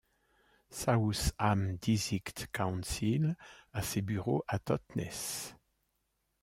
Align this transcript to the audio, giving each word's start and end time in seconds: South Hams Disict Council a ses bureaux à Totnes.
South 0.71 1.33
Hams 1.37 1.77
Disict 1.79 2.51
Council 2.51 3.35
a 3.71 3.83
ses 3.83 4.01
bureaux 4.01 4.43
à 4.47 4.57
Totnes. 4.57 5.53